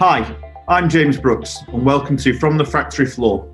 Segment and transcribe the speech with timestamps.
[0.00, 0.36] Hi,
[0.68, 3.48] I'm James Brooks, and welcome to From the Factory Floor,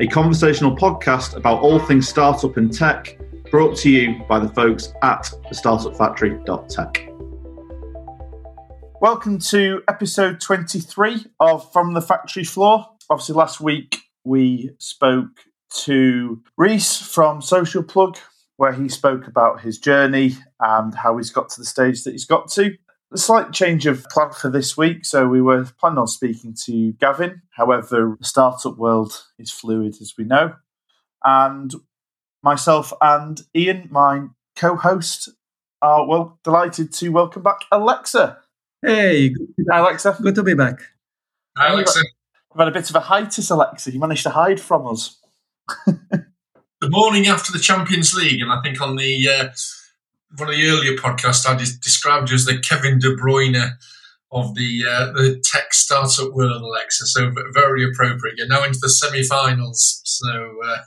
[0.00, 3.18] a conversational podcast about all things startup and tech,
[3.50, 7.08] brought to you by the folks at thestartupfactory.tech.
[9.00, 12.86] Welcome to episode 23 of From the Factory Floor.
[13.08, 15.44] Obviously, last week we spoke
[15.84, 18.18] to Reese from Social Plug,
[18.56, 22.24] where he spoke about his journey and how he's got to the stage that he's
[22.24, 22.76] got to.
[23.12, 25.04] A slight change of plan for this week.
[25.04, 27.42] So we were planning on speaking to Gavin.
[27.50, 30.56] However, the startup world is fluid, as we know.
[31.24, 31.72] And
[32.42, 35.28] myself and Ian, my co-host,
[35.82, 38.38] are well delighted to welcome back Alexa.
[38.82, 39.32] Hey,
[39.70, 40.18] Hi, Alexa.
[40.20, 40.80] good to be back.
[41.56, 42.00] Hi, Alexa.
[42.52, 43.92] We've had a bit of a hiatus, Alexa.
[43.92, 45.20] You managed to hide from us.
[46.82, 49.48] The morning after the Champions League, and I think on the uh,
[50.36, 53.72] one of the earlier podcasts, I just described you as the Kevin De Bruyne
[54.32, 57.06] of the uh, the tech startup world, Alexa.
[57.06, 58.36] So very appropriate.
[58.36, 60.02] You're now into the semi-finals.
[60.04, 60.78] So uh,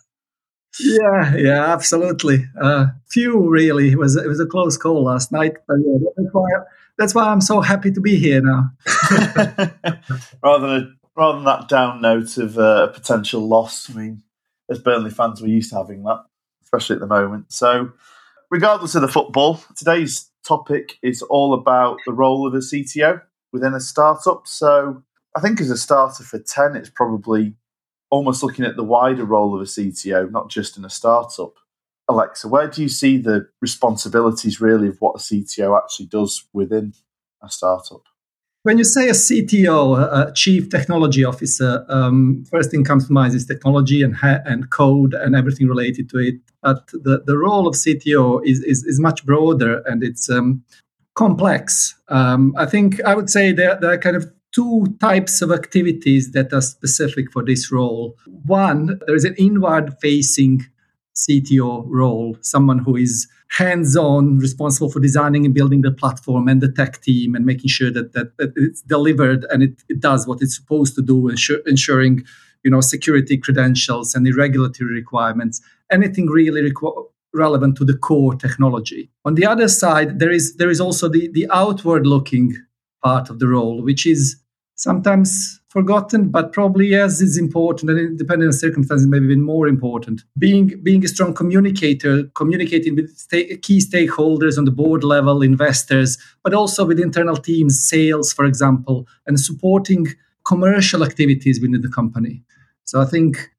[0.80, 2.46] Yeah, yeah, absolutely.
[2.60, 3.92] Uh, few really.
[3.92, 6.50] It was it was a close call last night, but yeah, that's why
[6.98, 8.72] that's why I'm so happy to be here now.
[10.44, 13.90] rather than rather than that down note of uh, a potential loss.
[13.90, 14.24] I mean,
[14.70, 16.24] as Burnley fans, we're used to having that,
[16.64, 17.52] especially at the moment.
[17.52, 17.92] So,
[18.50, 23.74] regardless of the football, today's topic is all about the role of a CTO within
[23.74, 24.48] a startup.
[24.48, 25.04] So,
[25.36, 27.54] I think as a starter for ten, it's probably
[28.10, 31.54] almost looking at the wider role of a CTO, not just in a startup.
[32.08, 36.94] Alexa, where do you see the responsibilities really of what a CTO actually does within
[37.44, 38.09] a startup?
[38.64, 43.34] When you say a CTO, a Chief Technology Officer, um, first thing comes to mind
[43.34, 46.36] is technology and ha- and code and everything related to it.
[46.62, 50.62] But the, the role of CTO is, is, is much broader and it's um,
[51.16, 51.96] complex.
[52.10, 56.34] Um, I think I would say there, there are kind of two types of activities
[56.34, 58.18] that are specific for this role.
[58.46, 60.66] One, there is an inward facing
[61.28, 66.62] CTO role, someone who is hands on, responsible for designing and building the platform and
[66.62, 70.28] the tech team and making sure that, that, that it's delivered and it, it does
[70.28, 72.24] what it's supposed to do, ensure, ensuring
[72.64, 78.36] you know security credentials and the regulatory requirements, anything really requ- relevant to the core
[78.36, 79.10] technology.
[79.26, 82.56] On the other side, there is there is also the, the outward looking
[83.04, 84.38] part of the role, which is
[84.76, 90.24] sometimes forgotten, but probably as is important, and depending on circumstances, maybe even more important.
[90.38, 93.10] Being being a strong communicator, communicating with
[93.62, 99.08] key stakeholders on the board level, investors, but also with internal teams, sales, for example,
[99.28, 100.08] and supporting
[100.44, 102.44] commercial activities within the company.
[102.86, 103.52] So I think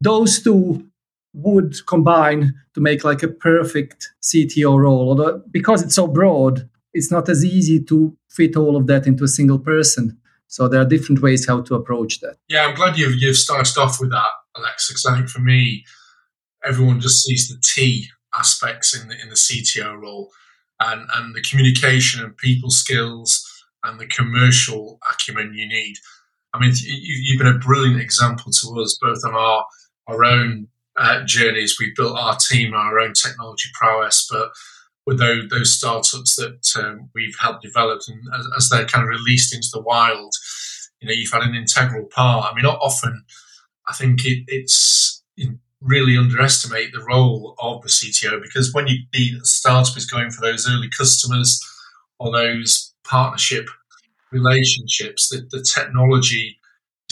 [0.00, 0.86] those two
[1.32, 5.08] would combine to make like a perfect CTO role.
[5.08, 9.24] Although because it's so broad, it's not as easy to fit all of that into
[9.24, 10.18] a single person.
[10.54, 12.36] So there are different ways how to approach that.
[12.48, 14.30] yeah, I'm glad you've you've started off with that.
[14.54, 15.84] Because I think for me,
[16.64, 18.06] everyone just sees the T
[18.38, 20.30] aspects in the in the CTO role,
[20.78, 23.44] and and the communication and people skills
[23.82, 25.96] and the commercial acumen you need.
[26.52, 29.66] I mean, you, you've been a brilliant example to us, both on our
[30.06, 31.78] our own uh, journeys.
[31.80, 34.50] We've built our team, our own technology prowess, but
[35.06, 39.10] with those, those startups that um, we've helped develop, and as, as, they're kind of
[39.10, 40.34] released into the wild,
[41.00, 42.50] you know, you've had an integral part.
[42.50, 43.24] I mean, often,
[43.86, 45.22] I think it, it's
[45.84, 50.40] really underestimate the role of the CTO because when you the startup is going for
[50.40, 51.60] those early customers
[52.18, 53.68] or those partnership
[54.32, 56.58] relationships, that the technology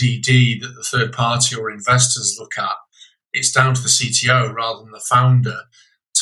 [0.01, 2.75] DD that the third party or investors look at,
[3.33, 5.59] it's down to the CTO rather than the founder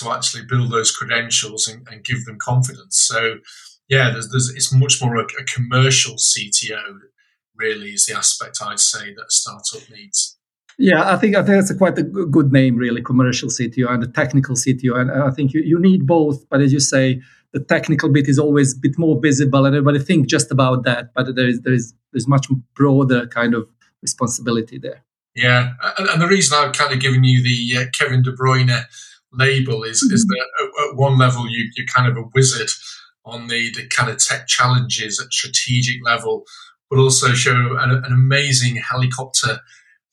[0.00, 3.00] to actually build those credentials and, and give them confidence.
[3.00, 3.37] So,
[3.88, 6.99] yeah, there's, there's, it's much more a, a, commercial CTO.
[7.56, 10.39] Really, is the aspect I'd say that a startup needs.
[10.78, 14.03] Yeah, I think I think that's a quite a good name, really, commercial CTO and
[14.03, 16.49] a technical CTO, and I think you, you need both.
[16.49, 17.21] But as you say,
[17.53, 21.12] the technical bit is always a bit more visible, and everybody think just about that.
[21.15, 23.69] But there is there is there's much broader kind of
[24.01, 25.04] responsibility there.
[25.34, 28.84] Yeah, and, and the reason I've kind of given you the uh, Kevin De Bruyne
[29.32, 30.30] label is is mm-hmm.
[30.30, 32.71] that at, at, one level you you're kind of a wizard
[33.24, 36.44] on the the kind of tech challenges at strategic level,
[36.88, 39.60] but also show an, an amazing helicopter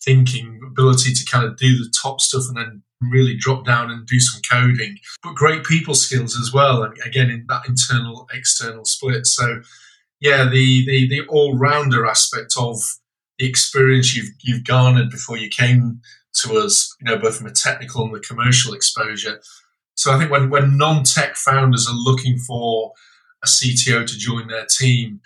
[0.03, 4.07] thinking ability to kind of do the top stuff and then really drop down and
[4.07, 6.83] do some coding, but great people skills as well.
[6.83, 9.25] And again, in that internal external split.
[9.25, 9.61] So,
[10.19, 12.77] yeah, the the the all rounder aspect of
[13.37, 16.01] the experience you've you've garnered before you came
[16.43, 19.39] to us, you know, both from a technical and the commercial exposure.
[19.95, 22.93] So I think when, when non-tech founders are looking for
[23.43, 25.21] a CTO to join their team,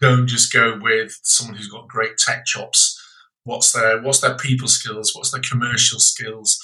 [0.00, 3.00] don't just go with someone who's got great tech chops.
[3.44, 5.14] What's their what's their people skills?
[5.14, 6.58] What's their commercial skills?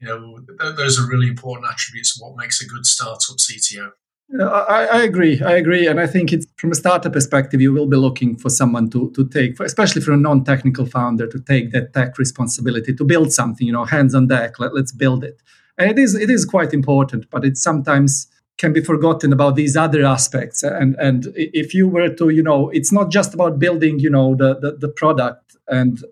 [0.00, 3.90] You know, th- those are really important attributes of what makes a good startup CTO.
[4.40, 5.42] I, I, agree.
[5.42, 8.48] I agree, and I think it's from a startup perspective, you will be looking for
[8.48, 13.04] someone to to take, especially for a non-technical founder, to take that tech responsibility to
[13.04, 13.66] build something.
[13.66, 14.58] You know, hands on deck.
[14.58, 15.42] Let, let's build it,
[15.76, 17.28] and it is it is quite important.
[17.30, 18.26] But it sometimes
[18.56, 20.62] can be forgotten about these other aspects.
[20.62, 24.34] And and if you were to, you know, it's not just about building, you know,
[24.34, 26.02] the the, the product and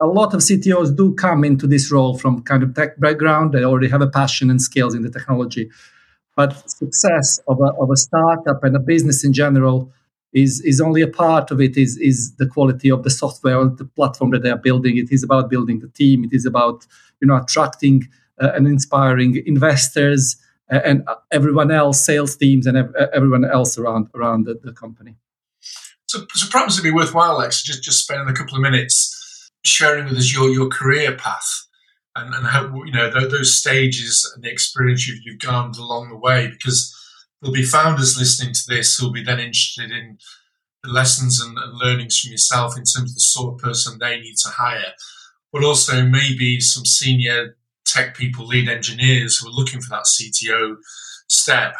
[0.00, 3.52] a lot of CTOs do come into this role from kind of tech background.
[3.52, 5.70] They already have a passion and skills in the technology
[6.38, 9.92] but success of a, of a startup and a business in general
[10.32, 13.66] is is only a part of it is is the quality of the software or
[13.82, 14.96] the platform that they are building.
[14.96, 16.22] It is about building the team.
[16.22, 16.86] It is about
[17.20, 18.06] you know attracting
[18.40, 20.36] uh, and inspiring investors
[20.70, 20.96] uh, and
[21.32, 25.16] everyone else sales teams and ev- everyone else around around the, the company.
[26.06, 30.04] So, so perhaps it'd be worthwhile alex just just spending a couple of minutes sharing
[30.06, 31.67] with us your your career path
[32.18, 36.16] and, and how you know those stages and the experience you've, you've garnered along the
[36.16, 36.94] way because
[37.40, 40.18] there'll be founders listening to this who'll be then interested in
[40.82, 44.20] the lessons and, and learnings from yourself in terms of the sort of person they
[44.20, 44.92] need to hire.
[45.52, 47.56] But also maybe some senior
[47.86, 50.76] tech people lead engineers who are looking for that cto
[51.28, 51.74] step.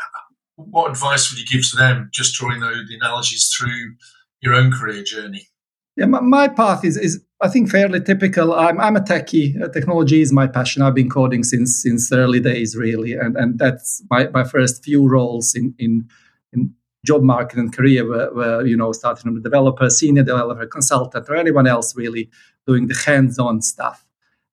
[0.56, 2.11] What advice would you give to them?
[2.12, 3.94] Just drawing those, the analogies through
[4.40, 5.49] your own career journey.
[5.96, 8.52] Yeah, my, my path is, is I think fairly typical.
[8.52, 9.61] I'm I'm a techie.
[9.62, 10.82] Uh, technology is my passion.
[10.82, 15.08] I've been coding since since early days, really, and and that's my, my first few
[15.08, 16.08] roles in in
[16.52, 16.75] in
[17.06, 21.29] job market and career where, where you know starting from a developer, senior developer, consultant,
[21.29, 22.29] or anyone else really
[22.67, 24.05] doing the hands-on stuff.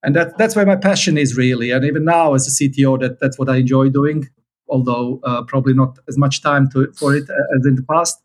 [0.04, 1.72] And that that's where my passion is really.
[1.72, 4.28] And even now as a CTO, that that's what I enjoy doing.
[4.68, 8.22] Although uh, probably not as much time to, for it uh, as in the past.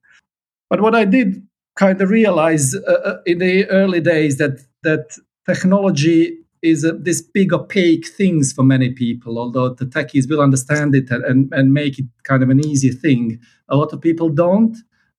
[0.69, 1.45] But what I did
[1.75, 7.21] kind of realize uh, uh, in the early days that that technology is a, this
[7.21, 11.97] big opaque things for many people although the techies will understand it and, and make
[11.97, 13.39] it kind of an easy thing.
[13.69, 14.77] A lot of people don't.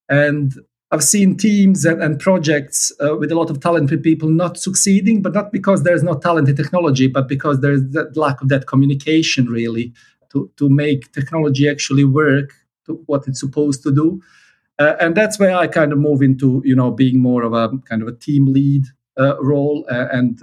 [0.09, 0.53] And
[0.93, 5.23] i've seen teams and, and projects uh, with a lot of talented people not succeeding
[5.23, 8.67] but not because there's no talent in technology but because there's that lack of that
[8.67, 9.93] communication really
[10.31, 12.53] to, to make technology actually work
[12.87, 14.21] to what it's supposed to do
[14.79, 17.71] uh, and that's where I kind of move into, you know, being more of a
[17.89, 18.85] kind of a team lead
[19.19, 20.41] uh, role uh, and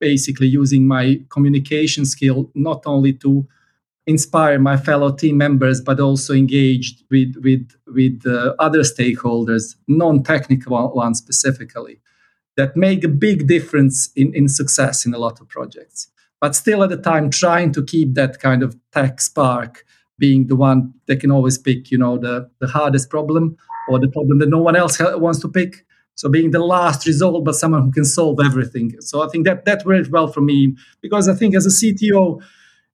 [0.00, 3.46] basically using my communication skill not only to
[4.06, 10.92] inspire my fellow team members, but also engaged with with with uh, other stakeholders, non-technical
[10.94, 12.00] ones specifically,
[12.56, 16.08] that make a big difference in in success in a lot of projects.
[16.40, 19.84] But still, at the time, trying to keep that kind of tech spark
[20.18, 23.56] being the one that can always pick, you know, the, the hardest problem
[23.88, 25.84] or the problem that no one else wants to pick.
[26.14, 28.94] So being the last result, but someone who can solve everything.
[29.00, 32.42] So I think that that worked well for me because I think as a CTO,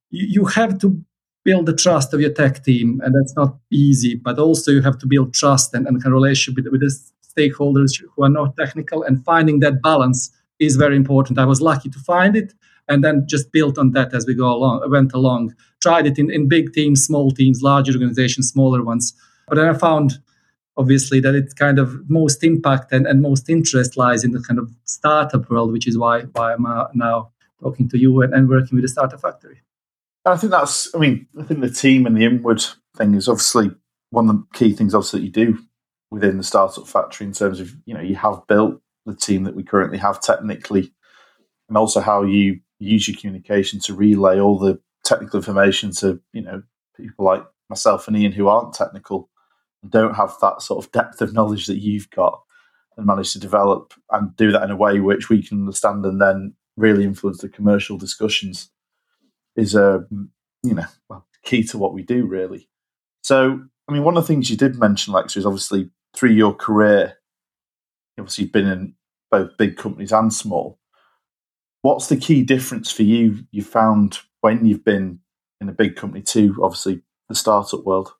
[0.09, 1.03] you, you have to
[1.43, 4.15] build the trust of your tech team, and that's not easy.
[4.15, 6.93] But also you have to build trust and, and a relationship with, with the
[7.37, 11.39] stakeholders who are not technical, and finding that balance is very important.
[11.39, 12.53] I was lucky to find it,
[12.89, 15.55] and then just built on that as we go along, went along.
[15.81, 19.13] Tried it in, in big teams, small teams, large organizations, smaller ones.
[19.47, 20.19] But then I found,
[20.75, 24.59] obviously, that it's kind of most impact and, and most interest lies in the kind
[24.59, 28.49] of startup world, which is why why I'm uh, now talking to you and, and
[28.49, 29.61] working with the Startup Factory.
[30.25, 32.63] I think that's, I mean, I think the team and the inward
[32.97, 33.71] thing is obviously
[34.09, 35.59] one of the key things, obviously, that you do
[36.11, 39.55] within the Startup Factory in terms of, you know, you have built the team that
[39.55, 40.91] we currently have technically
[41.67, 46.41] and also how you use your communication to relay all the technical information to you
[46.41, 46.61] know
[46.95, 49.29] people like myself and Ian who aren't technical
[49.81, 52.41] and don't have that sort of depth of knowledge that you've got
[52.97, 56.21] and manage to develop and do that in a way which we can understand and
[56.21, 58.69] then really influence the commercial discussions
[59.55, 60.29] is a um,
[60.63, 62.69] you know well, key to what we do really.
[63.21, 66.53] So i mean one of the things you did mention lex is obviously through your
[66.53, 67.17] career
[68.19, 68.93] obviously you've been in
[69.31, 70.79] both big companies and small
[71.81, 75.19] What's the key difference for you you found when you've been
[75.61, 78.13] in a big company to obviously the startup world?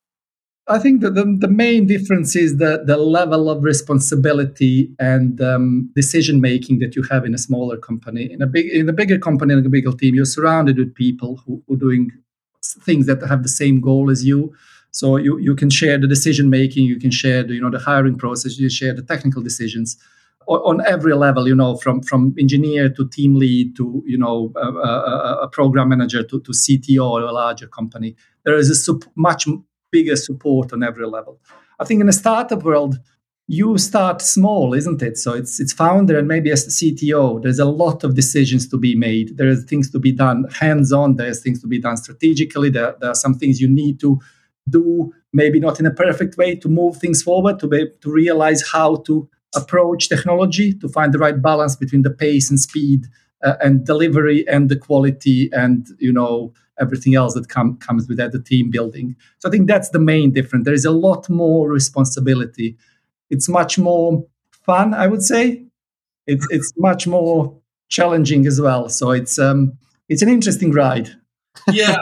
[0.67, 5.89] I think that the, the main difference is the, the level of responsibility and um,
[5.95, 8.31] decision making that you have in a smaller company.
[8.31, 11.41] In a big in a bigger company, in a bigger team, you're surrounded with people
[11.45, 12.11] who, who are doing
[12.63, 14.53] things that have the same goal as you.
[14.91, 17.79] So you, you can share the decision making, you can share the you know the
[17.79, 19.97] hiring process, you share the technical decisions
[20.49, 24.67] on every level, you know, from from engineer to team lead to you know a,
[24.67, 28.15] a, a program manager to, to CTO or a larger company.
[28.45, 29.47] There is a sup- much
[29.91, 31.39] bigger support on every level.
[31.79, 32.99] I think in a startup world,
[33.47, 35.17] you start small, isn't it?
[35.17, 38.95] So it's it's founder and maybe as CTO, there's a lot of decisions to be
[38.95, 39.37] made.
[39.37, 41.15] There's things to be done hands-on.
[41.15, 42.69] There's things to be done strategically.
[42.69, 44.19] There, there are some things you need to
[44.69, 48.69] do, maybe not in a perfect way, to move things forward, to be to realize
[48.71, 53.05] how to approach technology, to find the right balance between the pace and speed
[53.43, 58.17] uh, and delivery and the quality and you know everything else that com- comes with
[58.17, 59.15] that, the team building.
[59.39, 60.63] So I think that's the main difference.
[60.63, 62.77] There is a lot more responsibility
[63.29, 64.25] it's much more
[64.65, 65.65] fun, I would say.
[66.27, 67.57] It's it's much more
[67.89, 68.89] challenging as well.
[68.89, 69.77] So it's um
[70.07, 71.09] it's an interesting ride.
[71.71, 71.97] yeah,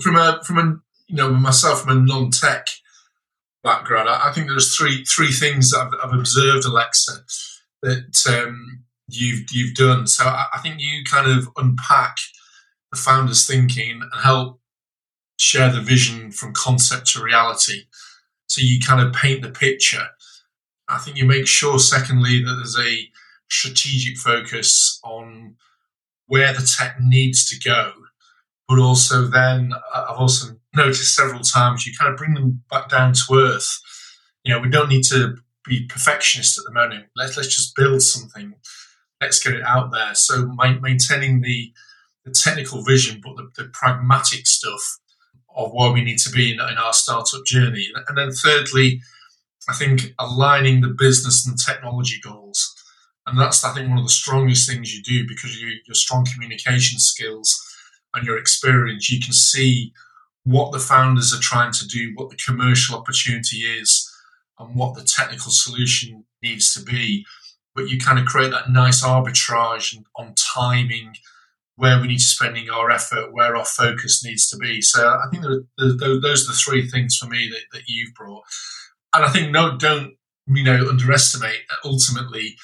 [0.00, 0.76] from a from a
[1.08, 2.68] you know myself from a non-tech
[3.62, 7.12] background, I, I think there's three three things that I've, I've observed, Alexa,
[7.82, 10.06] that um, you've you've done.
[10.06, 12.16] So I, I think you kind of unpack
[12.90, 14.60] the founder's thinking and help
[15.38, 17.84] share the vision from concept to reality.
[18.46, 20.08] So you kind of paint the picture
[20.92, 23.08] I think you make sure, secondly, that there's a
[23.48, 25.56] strategic focus on
[26.26, 27.92] where the tech needs to go,
[28.72, 32.88] but also then uh, I've also noticed several times you kind of bring them back
[32.88, 33.78] down to earth.
[34.44, 37.04] You know, we don't need to be perfectionists at the moment.
[37.14, 38.54] Let's let's just build something.
[39.20, 40.14] Let's get it out there.
[40.14, 41.70] So maintaining the
[42.24, 44.98] the technical vision, but the, the pragmatic stuff
[45.54, 47.88] of where we need to be in, in our startup journey.
[48.08, 49.02] And then thirdly,
[49.68, 52.74] I think aligning the business and technology goals.
[53.26, 56.26] And that's, I think, one of the strongest things you do because you, your strong
[56.32, 57.68] communication skills
[58.14, 59.92] and your experience, you can see
[60.44, 64.10] what the founders are trying to do, what the commercial opportunity is,
[64.58, 67.24] and what the technical solution needs to be.
[67.74, 71.14] But you kind of create that nice arbitrage on timing,
[71.76, 74.82] where we need to spending our effort, where our focus needs to be.
[74.82, 78.44] So I think those are the three things for me that, that you've brought
[79.14, 80.14] and I think no, don't
[80.46, 82.56] you know underestimate ultimately,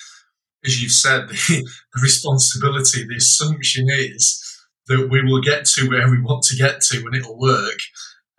[0.64, 1.34] as you've said, the,
[1.94, 3.06] the responsibility.
[3.06, 4.47] The assumption is
[4.88, 7.78] that we will get to where we want to get to, and it'll work.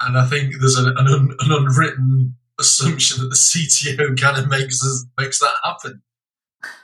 [0.02, 4.50] And I think there's an, an, un, an unwritten assumption that the CTO kind of
[4.50, 6.02] makes us, makes that happen.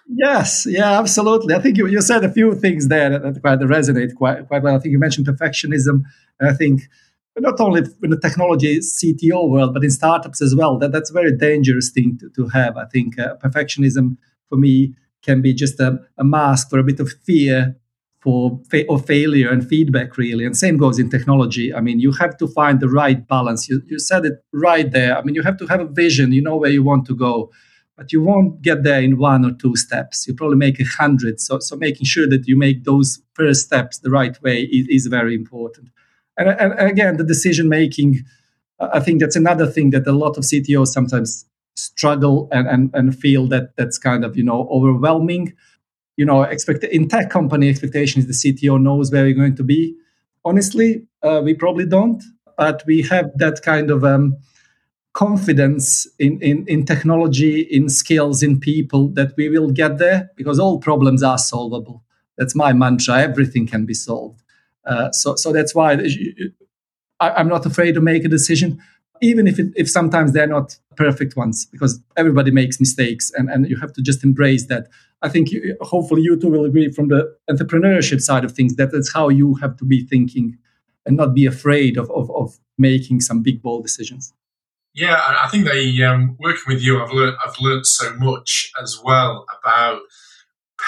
[0.08, 1.56] Yes, yeah, absolutely.
[1.56, 4.62] I think you, you said a few things there that, that quite resonate quite quite
[4.62, 4.76] well.
[4.76, 6.04] I think you mentioned perfectionism,
[6.40, 6.84] and I think
[7.38, 10.78] not only in the technology CTO world, but in startups as well.
[10.78, 12.78] That that's a very dangerous thing to, to have.
[12.78, 14.18] I think uh, perfectionism
[14.48, 14.94] for me
[15.24, 17.76] can be just a, a mask for a bit of fear
[18.26, 20.46] for fa- or failure and feedback really.
[20.46, 21.68] And same goes in technology.
[21.74, 23.70] I mean you have to find the right balance.
[23.70, 25.14] You, you said it right there.
[25.18, 26.34] I mean you have to have a vision.
[26.38, 27.52] You know where you want to go
[27.98, 30.28] but you won't get there in one or two steps.
[30.28, 31.40] You probably make a hundred.
[31.40, 35.08] So, so making sure that you make those first steps the right way is, is
[35.08, 35.90] very important.
[36.38, 38.20] And, and again, the decision making,
[38.80, 41.46] I think that's another thing that a lot of CTOs sometimes
[41.78, 45.54] struggle and, and, and feel that that's kind of, you know, overwhelming.
[46.18, 49.64] You know, expect in tech company expectation is the CTO knows where we're going to
[49.64, 49.96] be.
[50.44, 52.24] Honestly, uh, we probably don't,
[52.58, 54.38] but we have that kind of um,
[55.14, 60.60] confidence in, in, in technology, in skills, in people that we will get there because
[60.60, 62.04] all problems are solvable.
[62.38, 63.22] That's my mantra.
[63.22, 64.44] Everything can be solved.
[64.86, 65.98] Uh, so, so that's why
[67.20, 68.80] I, am not afraid to make a decision,
[69.22, 73.68] even if it, if sometimes they're not perfect ones, because everybody makes mistakes, and, and
[73.70, 74.88] you have to just embrace that.
[75.22, 78.92] I think you, hopefully you two will agree from the entrepreneurship side of things that
[78.92, 80.58] that's how you have to be thinking,
[81.06, 84.34] and not be afraid of of, of making some big bold decisions.
[84.94, 87.02] Yeah, I think they um, working with you.
[87.02, 90.02] I've learned I've learned so much as well about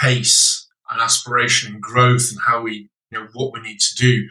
[0.02, 4.30] pace and aspiration and growth and how we you know what we need to do.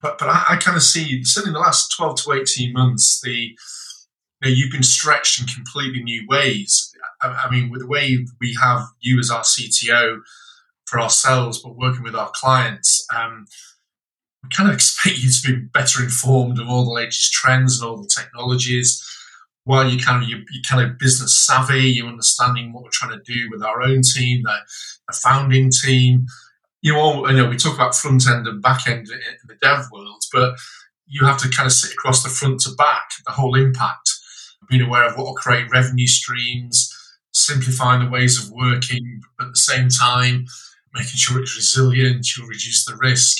[0.00, 3.20] But but I, I kind of see certainly in the last twelve to eighteen months
[3.20, 3.56] the
[4.42, 6.94] you know, you've been stretched in completely new ways.
[7.22, 10.20] I, I mean, with the way we have you as our CTO
[10.86, 13.46] for ourselves, but working with our clients, um,
[14.42, 17.88] we kind of expect you to be better informed of all the latest trends and
[17.88, 19.06] all the technologies.
[19.64, 23.18] While you kind of you, you kind of business savvy, you're understanding what we're trying
[23.18, 24.56] to do with our own team, the,
[25.06, 26.26] the founding team,
[26.82, 29.84] you all, you know, we talk about front end and back end in the dev
[29.92, 30.54] world, but
[31.06, 34.09] you have to kind of sit across the front to back, the whole impact,
[34.68, 36.94] being aware of what will create revenue streams,
[37.32, 40.46] simplifying the ways of working, but at the same time,
[40.94, 43.36] making sure it's resilient, you'll reduce the risk.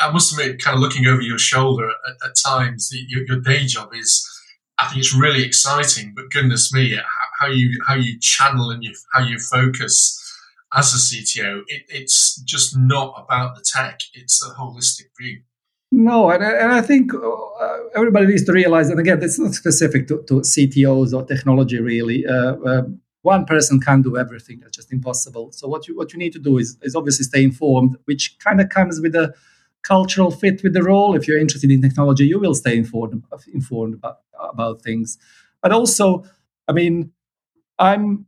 [0.00, 3.66] I must admit, kind of looking over your shoulder at, at times, your, your, day
[3.66, 4.26] job is,
[4.78, 6.14] I think it's really exciting.
[6.16, 6.98] But goodness me,
[7.38, 10.22] how you how you channel and you, how you focus
[10.74, 15.42] as a CTO, it, it's just not about the tech; it's a holistic view.
[15.92, 20.08] No, and, and I think uh, everybody needs to realize, and again, it's not specific
[20.08, 22.26] to, to CTOs or technology really.
[22.26, 22.82] Uh, uh,
[23.22, 25.52] one person can't do everything; that's just impossible.
[25.52, 28.60] So what you what you need to do is, is obviously stay informed, which kind
[28.60, 29.32] of comes with a
[29.82, 31.14] cultural fit with the role.
[31.14, 34.18] If you're interested in technology, you will stay informed informed about,
[34.52, 35.18] about things.
[35.62, 36.24] But also,
[36.68, 37.12] I mean,
[37.78, 38.26] I'm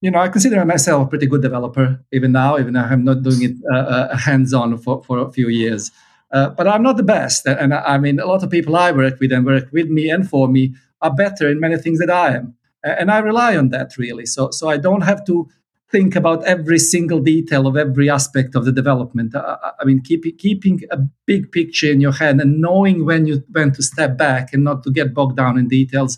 [0.00, 3.22] you know, I consider myself a pretty good developer even now, even though I'm not
[3.22, 5.90] doing it uh, uh, hands-on for, for a few years.
[6.32, 7.46] Uh, but I'm not the best.
[7.46, 10.28] And I mean, a lot of people I work with and work with me and
[10.28, 12.54] for me are better in many things than I am.
[12.84, 14.26] And I rely on that really.
[14.26, 15.48] So, so I don't have to
[15.90, 19.34] think about every single detail of every aspect of the development.
[19.34, 23.42] I, I mean, keep, keeping a big picture in your head and knowing when you
[23.50, 26.16] when to step back and not to get bogged down in details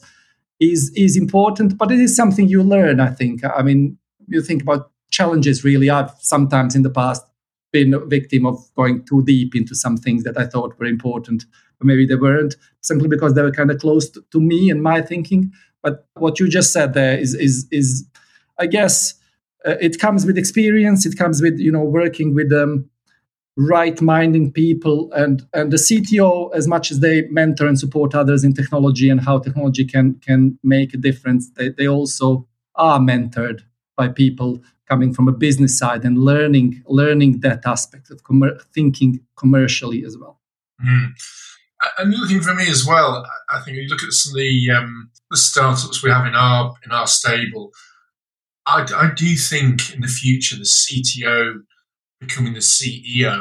[0.60, 1.78] is is important.
[1.78, 3.00] But it is something you learn.
[3.00, 3.42] I think.
[3.44, 5.64] I mean, you think about challenges.
[5.64, 7.24] Really, I've sometimes in the past
[7.72, 11.44] been a victim of going too deep into some things that I thought were important,
[11.78, 14.82] but maybe they weren't, simply because they were kind of close to, to me and
[14.82, 15.52] my thinking.
[15.82, 18.06] But what you just said there is is is,
[18.58, 19.14] I guess,
[19.66, 21.04] uh, it comes with experience.
[21.06, 22.88] It comes with you know working with um,
[23.56, 28.54] right-minded people and and the CTO as much as they mentor and support others in
[28.54, 31.50] technology and how technology can can make a difference.
[31.50, 33.62] They they also are mentored
[33.96, 34.60] by people
[34.92, 40.14] coming from a business side and learning learning that aspect of com- thinking commercially as
[40.20, 40.38] well.
[40.86, 41.08] Mm.
[41.98, 45.10] And looking for me as well, I think you look at some of the um,
[45.30, 47.70] the startups we have in our in our stable.
[48.66, 51.62] I, I do think in the future the CTO
[52.20, 53.36] becoming the CEO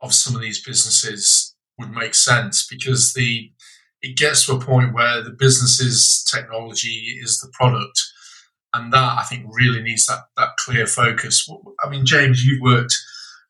[0.00, 3.52] of some of these businesses would make sense because the
[4.00, 8.00] it gets to a point where the business's technology is the product
[8.74, 11.48] and that I think really needs that that clear focus.
[11.84, 12.94] I mean, James, you've worked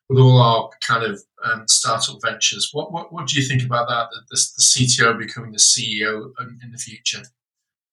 [0.07, 2.69] with all our kind of um, startup ventures.
[2.71, 4.07] What, what what do you think about that?
[4.11, 6.31] The, the, the CTO becoming the CEO
[6.63, 7.23] in the future.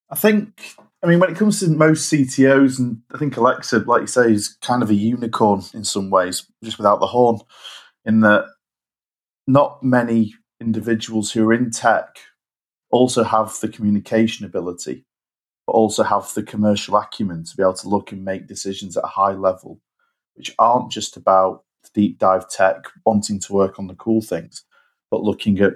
[0.09, 4.03] I think, I mean, when it comes to most CTOs, and I think Alexa, like
[4.03, 7.41] you say, is kind of a unicorn in some ways, just without the horn,
[8.05, 8.47] in that
[9.49, 12.19] not many individuals who are in tech
[12.91, 15.05] also have the communication ability
[15.67, 19.05] but also have the commercial acumen to be able to look and make decisions at
[19.05, 19.81] a high level,
[20.35, 24.65] which aren't just about deep dive tech, wanting to work on the cool things,
[25.11, 25.75] but looking at,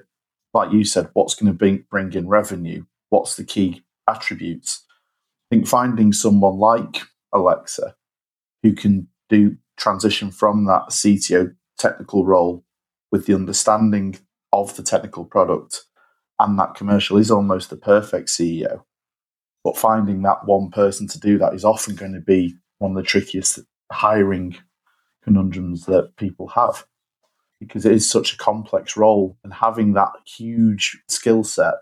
[0.54, 4.84] like you said, what's going to bring, bring in revenue, what's the key attributes.
[5.50, 7.94] I think finding someone like Alexa
[8.62, 12.64] who can do transition from that CTO technical role
[13.10, 14.18] with the understanding
[14.52, 15.84] of the technical product
[16.38, 18.82] and that commercial is almost the perfect CEO
[19.64, 22.96] but finding that one person to do that is often going to be one of
[22.96, 23.60] the trickiest
[23.92, 24.56] hiring
[25.22, 26.84] conundrums that people have
[27.58, 31.74] because it is such a complex role and having that huge skill set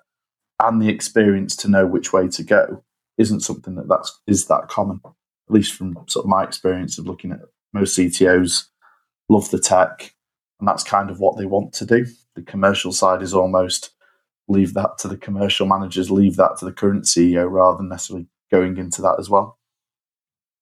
[0.61, 2.83] and the experience to know which way to go
[3.17, 5.13] isn't something that that's is that common at
[5.55, 7.41] least from sort of my experience of looking at
[7.73, 8.65] most CTOs
[9.29, 10.15] love the tech
[10.61, 12.07] and that's kind of what they want to do.
[12.35, 13.91] The commercial side is almost
[14.49, 18.27] leave that to the commercial managers, leave that to the current CEO rather than necessarily
[18.51, 19.59] going into that as well?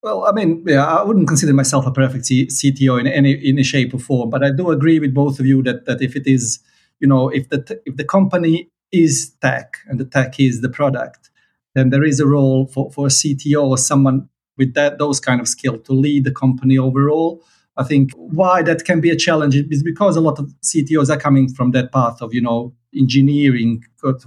[0.03, 3.65] Well, I mean, yeah, I wouldn't consider myself a perfect CTO in any in a
[3.65, 6.27] shape or form, but I do agree with both of you that that if it
[6.27, 6.61] is,
[7.01, 10.69] you know, if the t- if the company is tech and the tech is the
[10.69, 11.31] product,
[11.75, 15.41] then there is a role for, for a CTO or someone with that those kind
[15.41, 17.43] of skill to lead the company overall.
[17.77, 21.19] I think why that can be a challenge is because a lot of CTOs are
[21.19, 23.85] coming from that path of you know engineering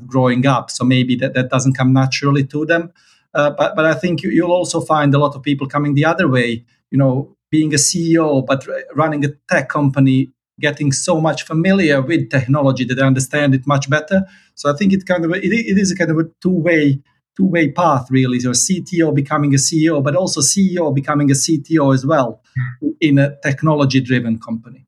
[0.08, 0.72] growing up.
[0.72, 2.92] So maybe that, that doesn't come naturally to them.
[3.34, 6.06] Uh, but, but I think you, will also find a lot of people coming the
[6.06, 10.30] other way, you know, being a CEO, but running a tech company,
[10.60, 14.26] getting so much familiar with technology that they understand it much better.
[14.56, 17.02] So I think it kind of it, it is a kind of a two way
[17.38, 18.40] two way path really.
[18.40, 22.42] So CTO becoming a CEO, but also CEO becoming a CTO as well
[22.84, 22.94] mm.
[23.00, 24.86] in a technology driven company.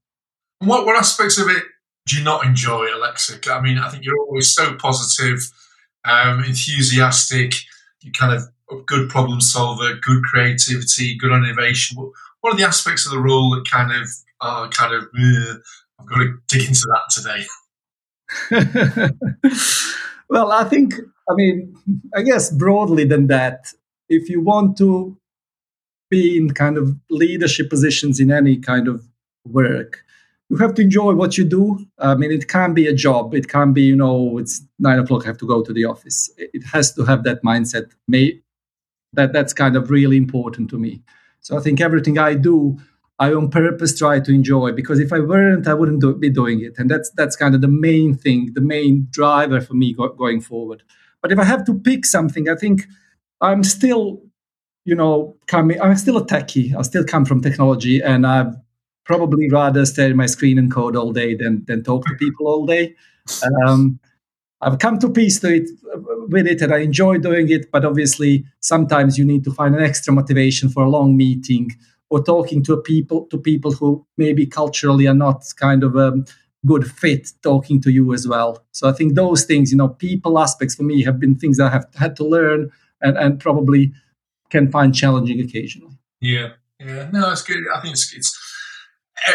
[0.59, 1.63] What what aspects of it
[2.05, 3.39] do you not enjoy, Alexa?
[3.51, 5.39] I mean, I think you're always so positive,
[6.05, 7.53] um, enthusiastic.
[8.01, 11.97] You kind of a good problem solver, good creativity, good innovation.
[11.97, 14.07] What, are the aspects of the role that kind of
[14.41, 15.03] are kind of?
[15.99, 17.45] I've got to dig into that today.
[20.29, 20.95] well, I think.
[21.29, 21.75] I mean,
[22.15, 23.67] I guess broadly than that,
[24.09, 25.17] if you want to
[26.09, 29.07] be in kind of leadership positions in any kind of
[29.45, 30.03] work,
[30.51, 31.79] you have to enjoy what you do.
[31.97, 33.33] I mean, it can be a job.
[33.33, 35.23] It can be, you know, it's nine o'clock.
[35.23, 36.29] I have to go to the office.
[36.37, 37.85] It has to have that mindset.
[38.07, 38.41] May
[39.13, 41.01] that that's kind of really important to me.
[41.39, 42.77] So I think everything I do,
[43.17, 46.61] I on purpose try to enjoy because if I weren't, I wouldn't do, be doing
[46.61, 50.09] it, and that's that's kind of the main thing, the main driver for me go,
[50.09, 50.83] going forward.
[51.21, 52.87] But if I have to pick something, I think
[53.39, 54.21] I'm still,
[54.83, 55.79] you know, coming.
[55.81, 56.75] I'm still a techie.
[56.75, 58.53] I still come from technology, and I've
[59.03, 62.47] probably rather stare at my screen and code all day than than talk to people
[62.47, 62.95] all day.
[63.65, 63.99] Um,
[64.61, 65.69] I've come to peace to it
[66.29, 67.71] with it, and I enjoy doing it.
[67.71, 71.71] But obviously, sometimes you need to find an extra motivation for a long meeting
[72.09, 76.13] or talking to people to people who maybe culturally are not kind of a
[76.65, 78.63] good fit talking to you as well.
[78.71, 81.69] So I think those things, you know, people aspects for me have been things I
[81.69, 83.93] have had to learn and, and probably
[84.49, 85.97] can find challenging occasionally.
[86.19, 87.63] Yeah, yeah, no, it's good.
[87.73, 88.37] I think it's, it's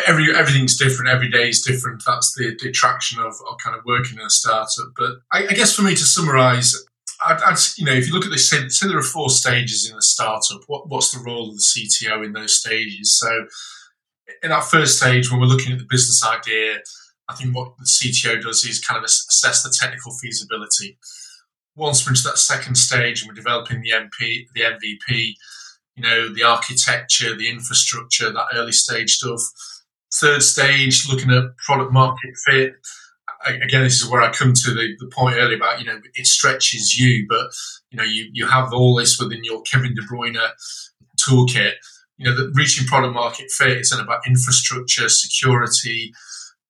[0.07, 1.11] every everything's different.
[1.11, 2.03] Every day is different.
[2.07, 4.93] That's the, the attraction of, of kind of working in a startup.
[4.97, 6.75] But I, I guess for me to summarize,
[7.25, 9.89] I'd, I'd, you know, if you look at this, say, say there are four stages
[9.91, 10.63] in a startup.
[10.67, 13.19] What, what's the role of the CTO in those stages?
[13.19, 13.47] So,
[14.43, 16.79] in that first stage, when we're looking at the business idea,
[17.29, 20.99] I think what the CTO does is kind of assess the technical feasibility.
[21.75, 25.35] Once we're into that second stage and we're developing the MP, the MVP,
[25.97, 29.41] you know, the architecture, the infrastructure, that early stage stuff
[30.15, 32.75] third stage, looking at product market fit.
[33.47, 36.27] Again, this is where I come to the, the point earlier about, you know, it
[36.27, 37.47] stretches you, but,
[37.91, 40.41] you know, you, you have all this within your Kevin De Bruyne
[41.21, 41.73] toolkit.
[42.17, 46.13] You know, the reaching product market fit is then about infrastructure, security,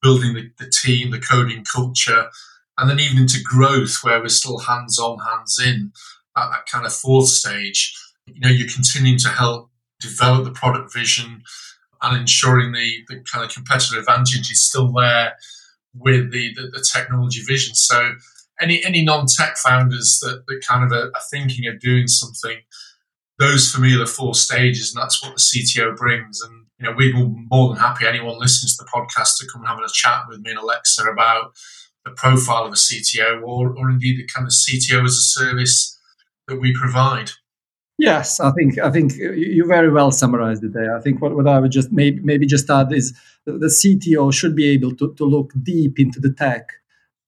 [0.02, 2.26] building the, the team, the coding culture,
[2.78, 5.92] and then even into growth where we're still hands on, hands in
[6.36, 7.96] at that kind of fourth stage.
[8.26, 11.42] You know, you're continuing to help develop the product vision,
[12.02, 15.36] and ensuring the, the kind of competitive advantage is still there
[15.94, 17.74] with the, the, the technology vision.
[17.74, 18.12] So
[18.60, 22.58] any any non-tech founders that, that kind of are, are, thinking of doing something,
[23.38, 26.40] those for me are the four stages, and that's what the CTO brings.
[26.42, 29.62] And you know, we'd be more than happy anyone listening to the podcast to come
[29.62, 31.52] and have a chat with me and Alexa about
[32.04, 35.98] the profile of a CTO, or or indeed the kind of CTO as a service
[36.46, 37.32] that we provide.
[37.98, 40.94] Yes, I think I think you very well summarized it there.
[40.96, 43.14] I think what, what I would just maybe maybe just add is
[43.46, 46.72] the CTO should be able to, to look deep into the tech,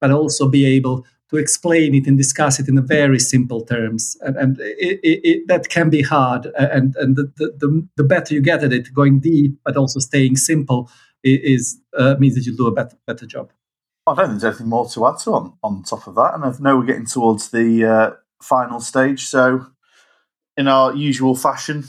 [0.01, 4.17] but also be able to explain it and discuss it in very simple terms.
[4.21, 6.47] And, and it, it, it, that can be hard.
[6.59, 10.37] And, and the, the, the, better you get at it, going deep, but also staying
[10.37, 10.91] simple,
[11.23, 13.53] is uh, means that you do a better, better job.
[14.07, 16.35] I don't think there's anything more to add to on, on top of that.
[16.35, 19.27] And I know we're getting towards the uh, final stage.
[19.27, 19.67] So
[20.59, 21.85] in our usual fashion,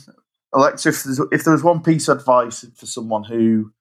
[0.53, 3.73] Alexa, if, if there was one piece of advice for someone who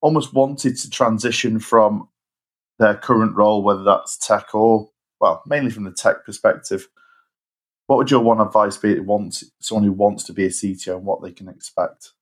[0.00, 2.08] almost wanted to transition from
[2.78, 4.88] their current role, whether that's tech or,
[5.20, 6.88] well, mainly from the tech perspective,
[7.88, 11.04] what would your one advice be to someone who wants to be a CTO and
[11.04, 12.12] what they can expect?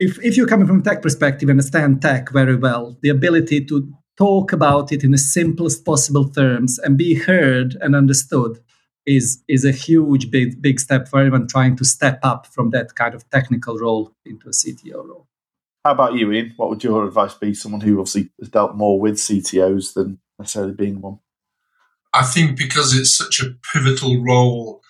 [0.00, 3.66] If, if you're coming from a tech perspective, and understand tech very well, the ability
[3.66, 8.58] to talk about it in the simplest possible terms and be heard and understood
[9.06, 12.94] is is a huge big big step for anyone trying to step up from that
[12.94, 15.28] kind of technical role into a CTO role.
[15.84, 16.52] How about you, Ian?
[16.56, 17.54] What would your advice be?
[17.54, 21.20] Someone who obviously has dealt more with CTOs than necessarily being one.
[22.12, 24.82] I think because it's such a pivotal role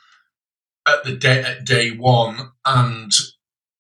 [0.88, 3.12] at the day at day one and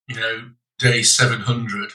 [0.08, 1.92] you know day seven hundred,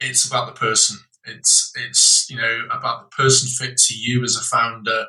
[0.00, 0.98] it's about the person.
[1.24, 5.06] It's it's you know about the person fit to you as a founder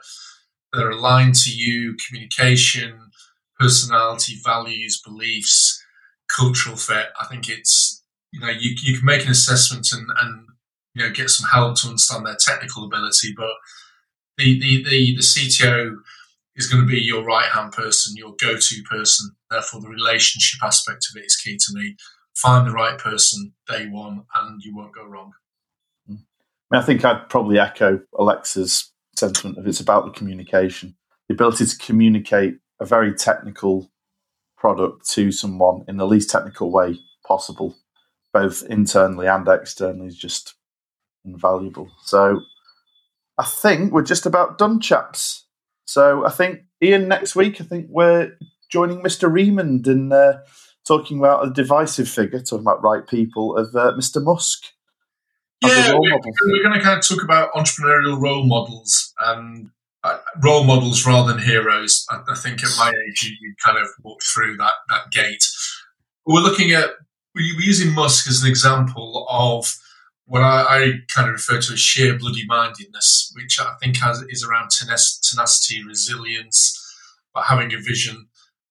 [0.73, 3.11] that are aligned to you, communication,
[3.59, 5.81] personality, values, beliefs,
[6.35, 7.07] cultural fit.
[7.19, 10.47] I think it's, you know, you, you can make an assessment and, and,
[10.95, 13.51] you know, get some help to understand their technical ability, but
[14.37, 15.95] the, the, the, the CTO
[16.55, 19.35] is going to be your right hand person, your go to person.
[19.49, 21.95] Therefore, the relationship aspect of it is key to me.
[22.35, 25.33] Find the right person day one, and you won't go wrong.
[26.09, 26.23] Mm.
[26.71, 28.91] I think I'd probably echo Alexa's
[29.23, 30.95] sentiment of it's about the communication,
[31.27, 33.89] the ability to communicate a very technical
[34.57, 37.75] product to someone in the least technical way possible,
[38.33, 40.55] both internally and externally, is just
[41.25, 41.89] invaluable.
[42.03, 42.41] So
[43.37, 45.45] I think we're just about done, chaps.
[45.85, 47.61] So I think Ian next week.
[47.61, 48.37] I think we're
[48.69, 49.31] joining Mr.
[49.31, 50.41] Riemund in uh,
[50.85, 54.21] talking about a divisive figure, talking about right people of uh, Mr.
[54.23, 54.65] Musk.
[55.63, 59.69] Yeah, we're, we're, going to kind of talk about entrepreneurial role models and
[60.03, 62.05] uh, role models rather than heroes.
[62.09, 65.43] I, I think at my age, you, you, kind of walk through that that gate.
[66.25, 66.89] We're looking at
[67.35, 69.73] we're using Musk as an example of
[70.25, 74.21] what I, I kind of refer to as sheer bloody mindedness, which I think has,
[74.29, 76.79] is around tenacity, resilience,
[77.33, 78.27] but having a vision.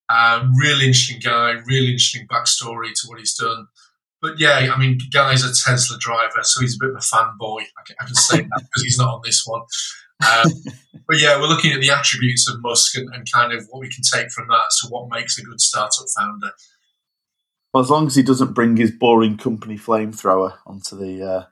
[0.09, 3.67] Um, really interesting guy, really interesting backstory to what he's done
[4.23, 7.63] but yeah, I mean, Guy's a Tesla driver, so he's a bit of a fanboy.
[7.63, 9.63] I can, I can say that because he's not on this one.
[10.23, 10.53] Um,
[11.09, 13.91] but yeah, we're looking at the attributes of Musk and, and, kind of what we
[13.91, 14.67] can take from that.
[14.71, 16.53] So, what makes a good startup founder?
[17.75, 21.45] Well, as long as he doesn't bring his boring company flamethrower onto the uh,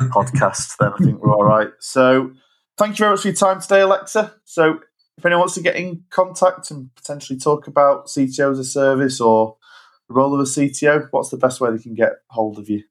[0.08, 1.70] podcast, then I think we're all right.
[1.78, 2.32] So,
[2.76, 4.34] thank you very much for your time today, Alexa.
[4.44, 4.80] So,
[5.16, 9.20] if anyone wants to get in contact and potentially talk about CTO as a service
[9.20, 9.58] or
[10.08, 12.84] the role of a CTO, what's the best way they can get hold of you?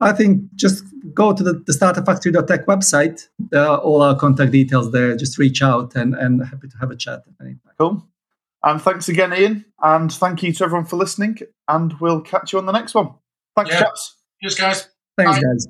[0.00, 3.28] I think just go to the, the startupfactory.tech website.
[3.38, 5.16] There are all our contact details there.
[5.16, 7.22] Just reach out and, and happy to have a chat.
[7.78, 8.06] Cool.
[8.62, 9.64] And thanks again, Ian.
[9.82, 11.38] And thank you to everyone for listening.
[11.66, 13.14] And we'll catch you on the next one.
[13.54, 13.80] Thanks, yeah.
[13.80, 14.16] chaps.
[14.42, 14.88] Cheers, guys.
[15.16, 15.42] Thanks, Bye.
[15.42, 15.66] guys.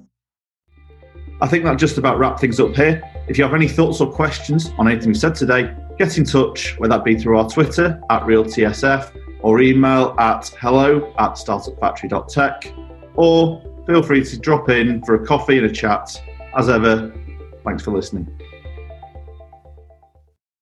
[1.40, 3.02] I think that just about wrap things up here.
[3.28, 6.78] If you have any thoughts or questions on anything we said today, get in touch,
[6.78, 12.72] whether that be through our Twitter at RealTSF or email at hello at startupfactory.tech
[13.16, 16.22] or feel free to drop in for a coffee and a chat.
[16.56, 17.12] As ever,
[17.64, 18.35] thanks for listening.